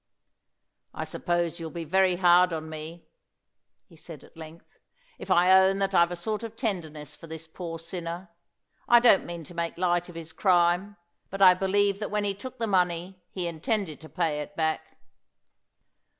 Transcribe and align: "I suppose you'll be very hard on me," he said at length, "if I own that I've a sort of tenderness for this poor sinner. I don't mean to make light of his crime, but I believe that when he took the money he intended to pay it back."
"I 0.95 1.03
suppose 1.03 1.59
you'll 1.59 1.69
be 1.69 1.83
very 1.83 2.15
hard 2.15 2.51
on 2.53 2.71
me," 2.71 3.05
he 3.85 3.95
said 3.95 4.23
at 4.23 4.35
length, 4.35 4.65
"if 5.19 5.29
I 5.29 5.51
own 5.51 5.77
that 5.77 5.93
I've 5.93 6.09
a 6.09 6.15
sort 6.15 6.41
of 6.41 6.55
tenderness 6.55 7.15
for 7.15 7.27
this 7.27 7.45
poor 7.47 7.77
sinner. 7.77 8.29
I 8.87 8.99
don't 8.99 9.27
mean 9.27 9.43
to 9.43 9.53
make 9.53 9.77
light 9.77 10.09
of 10.09 10.15
his 10.15 10.33
crime, 10.33 10.97
but 11.29 11.39
I 11.43 11.53
believe 11.53 11.99
that 11.99 12.09
when 12.09 12.23
he 12.23 12.33
took 12.33 12.57
the 12.57 12.65
money 12.65 13.21
he 13.29 13.45
intended 13.45 14.01
to 14.01 14.09
pay 14.09 14.39
it 14.41 14.55
back." 14.55 14.97